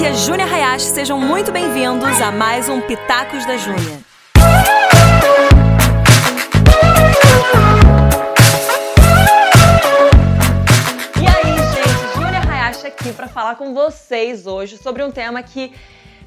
[0.00, 4.00] aqui é Júnia Hayashi, sejam muito bem-vindos a mais um Pitacos da Júnia.
[11.20, 15.70] E aí, gente, Júnia Hayashi aqui para falar com vocês hoje sobre um tema que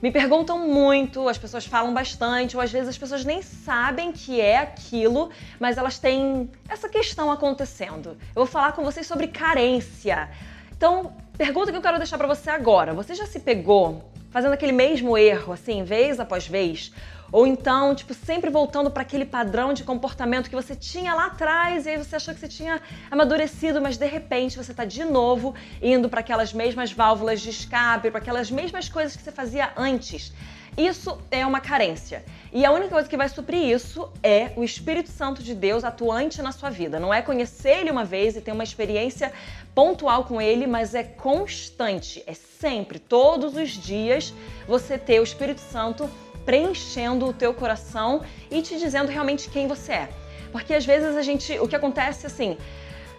[0.03, 4.39] me perguntam muito, as pessoas falam bastante, ou às vezes as pessoas nem sabem que
[4.39, 8.09] é aquilo, mas elas têm essa questão acontecendo.
[8.35, 10.29] Eu vou falar com vocês sobre carência.
[10.77, 12.93] Então, pergunta que eu quero deixar para você agora.
[12.93, 16.91] Você já se pegou fazendo aquele mesmo erro, assim, vez após vez?
[17.33, 21.87] Ou então, tipo, sempre voltando para aquele padrão de comportamento que você tinha lá atrás
[21.87, 25.55] e aí você achou que você tinha amadurecido, mas de repente você está de novo
[25.81, 30.31] indo para aquelas mesmas válvulas de escape, para aquelas mesmas coisas que você fazia antes.
[30.77, 32.23] Isso é uma carência.
[32.51, 36.39] E a única coisa que vai suprir isso é o Espírito Santo de Deus atuante
[36.39, 36.99] na sua vida.
[36.99, 39.33] Não é conhecer ele uma vez e ter uma experiência
[39.73, 42.23] pontual com ele, mas é constante.
[42.27, 44.31] É sempre, todos os dias,
[44.67, 46.07] você ter o Espírito Santo
[46.45, 50.09] preenchendo o teu coração e te dizendo realmente quem você é.
[50.51, 52.57] Porque às vezes a gente, o que acontece assim,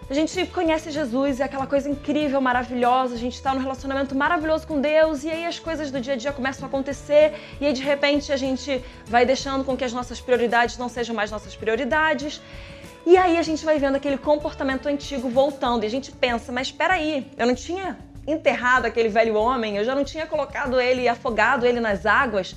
[0.09, 4.67] a gente conhece Jesus, é aquela coisa incrível, maravilhosa, a gente está num relacionamento maravilhoso
[4.67, 7.73] com Deus e aí as coisas do dia a dia começam a acontecer e aí
[7.73, 11.57] de repente a gente vai deixando com que as nossas prioridades não sejam mais nossas
[11.57, 12.41] prioridades.
[13.07, 16.67] E aí a gente vai vendo aquele comportamento antigo voltando e a gente pensa, mas
[16.67, 21.09] espera aí, eu não tinha enterrado aquele velho homem, eu já não tinha colocado ele,
[21.09, 22.55] afogado ele nas águas.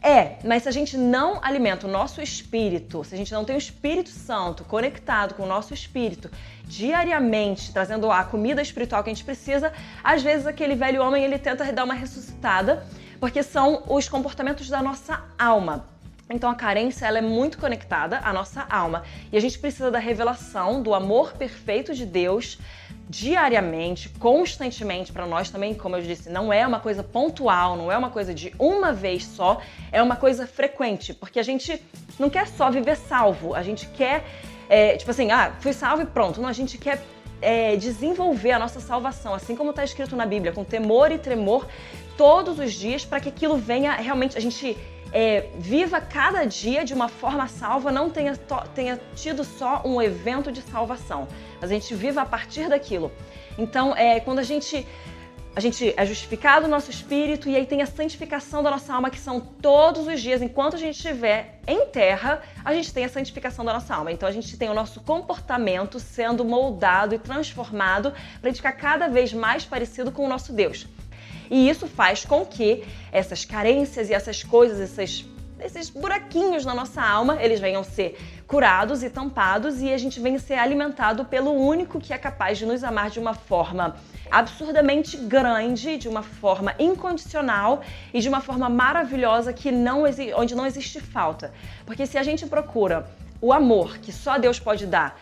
[0.00, 3.56] É, mas se a gente não alimenta o nosso espírito, se a gente não tem
[3.56, 6.30] o Espírito Santo conectado com o nosso espírito
[6.64, 9.72] diariamente, trazendo a comida espiritual que a gente precisa,
[10.04, 12.86] às vezes aquele velho homem ele tenta dar uma ressuscitada,
[13.18, 15.86] porque são os comportamentos da nossa alma.
[16.30, 19.02] Então a carência ela é muito conectada à nossa alma.
[19.32, 22.58] E a gente precisa da revelação do amor perfeito de Deus
[23.08, 27.96] diariamente, constantemente para nós também, como eu disse, não é uma coisa pontual, não é
[27.96, 31.82] uma coisa de uma vez só, é uma coisa frequente, porque a gente
[32.18, 34.24] não quer só viver salvo, a gente quer,
[34.68, 36.40] é, tipo assim, ah, fui salvo e pronto.
[36.40, 37.02] Não, a gente quer
[37.40, 41.66] é, desenvolver a nossa salvação, assim como está escrito na Bíblia, com temor e tremor
[42.16, 44.76] todos os dias, para que aquilo venha realmente, a gente
[45.12, 48.36] é, viva cada dia de uma forma salva, não tenha,
[48.74, 51.28] tenha tido só um evento de salvação,
[51.60, 53.10] mas a gente viva a partir daquilo.
[53.56, 54.86] Então, é, quando a gente
[55.56, 59.10] a gente é justificado no nosso espírito e aí tem a santificação da nossa alma,
[59.10, 63.08] que são todos os dias, enquanto a gente estiver em terra, a gente tem a
[63.08, 64.12] santificação da nossa alma.
[64.12, 68.70] Então a gente tem o nosso comportamento sendo moldado e transformado para a gente ficar
[68.70, 70.86] cada vez mais parecido com o nosso Deus.
[71.50, 75.24] E isso faz com que essas carências e essas coisas, esses,
[75.60, 80.38] esses buraquinhos na nossa alma, eles venham ser curados e tampados e a gente venha
[80.38, 83.96] ser alimentado pelo único que é capaz de nos amar de uma forma
[84.30, 87.82] absurdamente grande, de uma forma incondicional
[88.12, 90.04] e de uma forma maravilhosa que não
[90.36, 91.52] onde não existe falta.
[91.84, 93.06] Porque se a gente procura
[93.40, 95.18] o amor que só Deus pode dar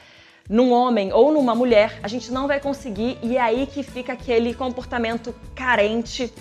[0.48, 4.12] num homem ou numa mulher, a gente não vai conseguir e é aí que fica
[4.12, 6.32] aquele comportamento carente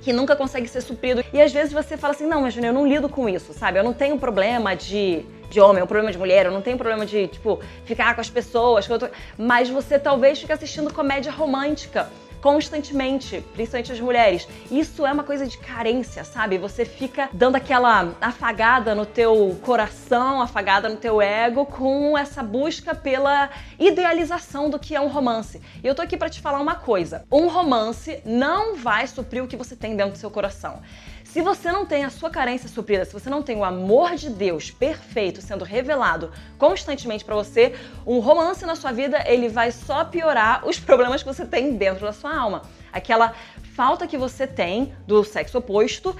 [0.00, 1.24] que nunca consegue ser suprido.
[1.32, 3.78] E às vezes você fala assim: não, mas eu não lido com isso, sabe?
[3.78, 7.04] Eu não tenho problema de, de homem, um problema de mulher, eu não tenho problema
[7.04, 8.88] de, tipo, ficar com as pessoas.
[9.36, 12.08] Mas você talvez fique assistindo comédia romântica
[12.40, 14.48] constantemente, principalmente as mulheres.
[14.70, 16.58] Isso é uma coisa de carência, sabe?
[16.58, 22.94] Você fica dando aquela afagada no teu coração, afagada no teu ego com essa busca
[22.94, 25.60] pela idealização do que é um romance.
[25.82, 27.24] E eu tô aqui para te falar uma coisa.
[27.30, 30.80] Um romance não vai suprir o que você tem dentro do seu coração.
[31.28, 34.30] Se você não tem a sua carência suprida, se você não tem o amor de
[34.30, 37.74] Deus perfeito sendo revelado constantemente para você,
[38.06, 42.06] um romance na sua vida, ele vai só piorar os problemas que você tem dentro
[42.06, 42.62] da sua alma.
[42.90, 43.34] Aquela
[43.74, 46.16] falta que você tem do sexo oposto,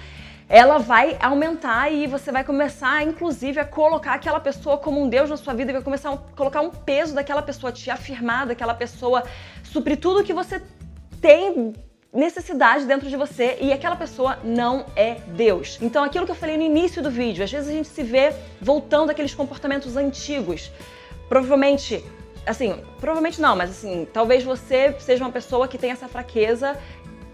[0.46, 5.30] ela vai aumentar e você vai começar, inclusive, a colocar aquela pessoa como um Deus
[5.30, 8.74] na sua vida e vai começar a colocar um peso daquela pessoa, te afirmar daquela
[8.74, 9.24] pessoa,
[9.64, 10.62] suprir tudo que você
[11.18, 11.72] tem
[12.12, 15.78] necessidade dentro de você e aquela pessoa não é Deus.
[15.80, 18.32] Então, aquilo que eu falei no início do vídeo, às vezes a gente se vê
[18.60, 20.70] voltando àqueles comportamentos antigos.
[21.28, 22.02] Provavelmente,
[22.46, 26.78] assim, provavelmente não, mas assim, talvez você seja uma pessoa que tem essa fraqueza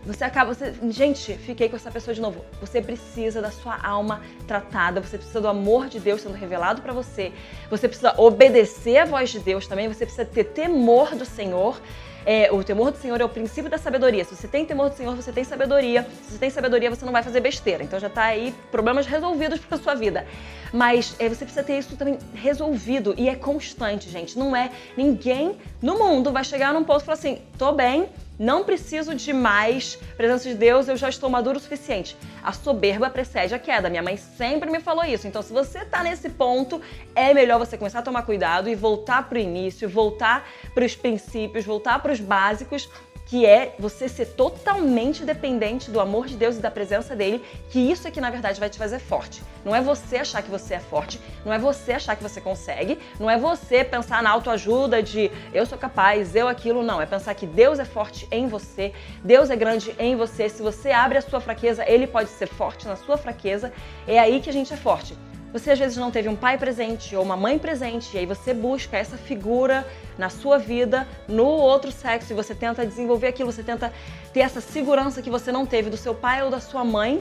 [0.07, 2.45] você acaba, você, gente, fiquei com essa pessoa de novo.
[2.61, 6.93] Você precisa da sua alma tratada, você precisa do amor de Deus sendo revelado para
[6.93, 7.33] você.
[7.71, 11.81] Você precisa obedecer a voz de Deus também, você precisa ter temor do Senhor.
[12.27, 14.25] É, o temor do Senhor é o princípio da sabedoria.
[14.25, 16.07] Se você tem temor do Senhor, você tem sabedoria.
[16.23, 17.83] Se você tem sabedoria, você não vai fazer besteira.
[17.83, 20.27] Então já está aí problemas resolvidos para sua vida.
[20.73, 24.39] Mas é, você precisa ter isso também resolvido e é constante, gente.
[24.39, 28.65] Não é ninguém no mundo vai chegar num ponto e falar assim: tô bem, Não
[28.65, 32.17] preciso de mais presença de Deus, eu já estou maduro o suficiente.
[32.43, 33.89] A soberba precede a queda.
[33.89, 35.27] Minha mãe sempre me falou isso.
[35.27, 36.81] Então, se você está nesse ponto,
[37.15, 40.97] é melhor você começar a tomar cuidado e voltar para o início, voltar para os
[40.97, 42.89] princípios, voltar para os básicos
[43.35, 47.81] que é você ser totalmente dependente do amor de Deus e da presença dele, que
[47.81, 49.43] isso é que na verdade vai te fazer forte.
[49.65, 52.97] Não é você achar que você é forte, não é você achar que você consegue,
[53.19, 57.03] não é você pensar na autoajuda de eu sou capaz, eu aquilo, não.
[57.03, 58.93] É pensar que Deus é forte em você,
[59.25, 60.49] Deus é grande em você.
[60.49, 63.73] Se você abre a sua fraqueza, ele pode ser forte na sua fraqueza.
[64.07, 65.19] É aí que a gente é forte.
[65.55, 68.53] Você às vezes não teve um pai presente ou uma mãe presente, e aí você
[68.53, 69.87] busca essa figura
[70.19, 73.93] na sua vida, no outro sexo, e você tenta desenvolver aquilo, você tenta
[74.33, 77.21] ter essa segurança que você não teve do seu pai ou da sua mãe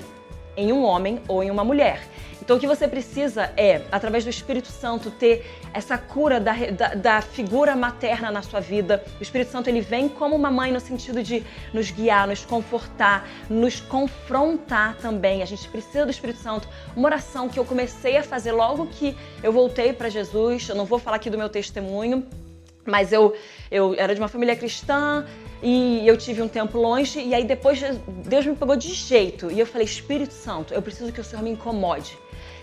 [0.56, 2.02] em um homem ou em uma mulher.
[2.44, 6.88] Então, o que você precisa é, através do Espírito Santo, ter essa cura da, da,
[6.94, 9.02] da, figura materna na sua vida.
[9.18, 11.42] O Espírito Santo ele vem como uma mãe no sentido de
[11.74, 15.42] nos guiar, nos confortar, nos confrontar também.
[15.42, 16.68] A gente precisa do Espírito Santo.
[16.98, 20.68] Uma oração que eu comecei a fazer logo que eu voltei para Jesus.
[20.68, 22.28] Eu não vou falar aqui do meu testemunho,
[22.86, 23.36] mas eu,
[23.72, 25.26] eu era de uma família cristã
[25.62, 27.82] e eu tive um tempo longe e aí depois
[28.26, 31.42] Deus me pegou de jeito e eu falei Espírito Santo, eu preciso que o Senhor
[31.42, 32.18] me incomode.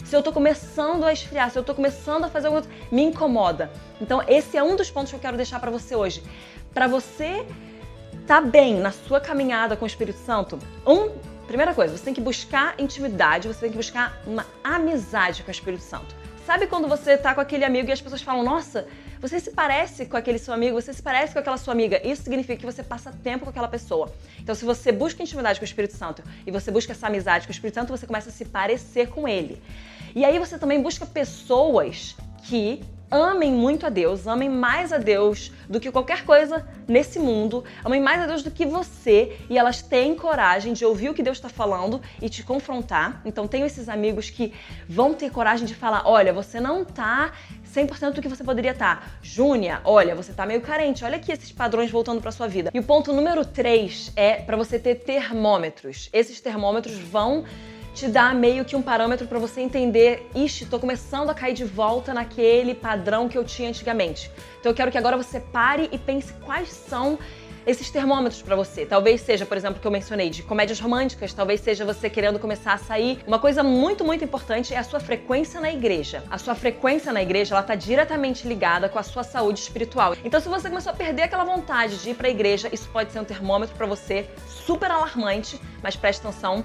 [0.04, 3.70] Se eu tô começando a esfriar, se eu tô começando a fazer coisa, me incomoda.
[4.00, 6.22] Então esse é um dos pontos que eu quero deixar para você hoje.
[6.72, 7.44] Para você
[8.26, 11.10] tá bem na sua caminhada com o Espírito Santo, um
[11.50, 15.50] Primeira coisa, você tem que buscar intimidade, você tem que buscar uma amizade com o
[15.50, 16.14] Espírito Santo.
[16.46, 18.86] Sabe quando você tá com aquele amigo e as pessoas falam, nossa,
[19.20, 22.00] você se parece com aquele seu amigo, você se parece com aquela sua amiga.
[22.06, 24.10] Isso significa que você passa tempo com aquela pessoa.
[24.38, 27.50] Então, se você busca intimidade com o Espírito Santo e você busca essa amizade com
[27.50, 29.60] o Espírito Santo, você começa a se parecer com ele.
[30.14, 35.50] E aí você também busca pessoas que amem muito a Deus, amem mais a Deus
[35.68, 39.82] do que qualquer coisa nesse mundo, amem mais a Deus do que você e elas
[39.82, 43.20] têm coragem de ouvir o que Deus está falando e te confrontar.
[43.24, 44.52] Então, tenho esses amigos que
[44.88, 47.32] vão ter coragem de falar: olha, você não tá
[47.74, 49.00] 100% do que você poderia estar.
[49.00, 49.06] Tá.
[49.22, 51.04] Júnia, olha, você tá meio carente.
[51.04, 52.70] Olha aqui esses padrões voltando para sua vida.
[52.74, 56.08] E o ponto número 3 é para você ter termômetros.
[56.12, 57.44] Esses termômetros vão
[57.94, 61.64] te dá meio que um parâmetro para você entender, ixi, tô começando a cair de
[61.64, 64.30] volta naquele padrão que eu tinha antigamente.
[64.58, 67.18] Então eu quero que agora você pare e pense quais são
[67.66, 68.86] esses termômetros para você.
[68.86, 72.72] Talvez seja, por exemplo, que eu mencionei de comédias românticas, talvez seja você querendo começar
[72.72, 73.18] a sair.
[73.26, 76.24] Uma coisa muito, muito importante é a sua frequência na igreja.
[76.30, 80.16] A sua frequência na igreja, ela tá diretamente ligada com a sua saúde espiritual.
[80.24, 83.12] Então, se você começou a perder aquela vontade de ir para a igreja, isso pode
[83.12, 86.64] ser um termômetro para você super alarmante, mas preste atenção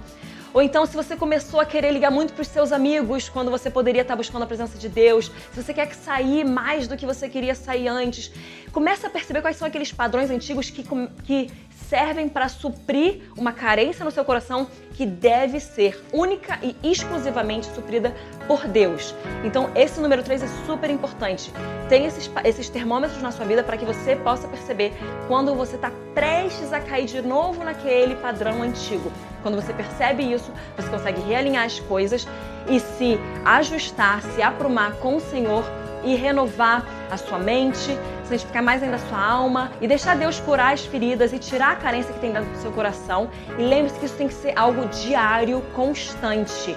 [0.55, 3.69] ou então, se você começou a querer ligar muito para os seus amigos quando você
[3.69, 7.27] poderia estar buscando a presença de Deus, se você quer sair mais do que você
[7.27, 8.31] queria sair antes,
[8.71, 10.81] comece a perceber quais são aqueles padrões antigos que,
[11.25, 11.51] que
[11.89, 18.15] servem para suprir uma carência no seu coração que deve ser única e exclusivamente suprida
[18.47, 19.13] por Deus.
[19.43, 21.51] Então, esse número 3 é super importante.
[21.89, 24.93] Tem esses, esses termômetros na sua vida para que você possa perceber
[25.27, 29.11] quando você está prestes a cair de novo naquele padrão antigo.
[29.43, 32.27] Quando você percebe isso, você consegue realinhar as coisas
[32.69, 35.63] e se ajustar, se aprumar com o Senhor
[36.03, 40.73] e renovar a sua mente, santificar mais ainda a sua alma e deixar Deus curar
[40.73, 43.29] as feridas e tirar a carência que tem dentro do seu coração.
[43.57, 46.75] E lembre-se que isso tem que ser algo diário, constante.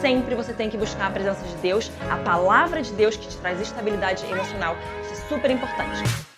[0.00, 3.36] Sempre você tem que buscar a presença de Deus, a palavra de Deus que te
[3.36, 4.76] traz estabilidade emocional.
[5.02, 6.29] Isso é super importante.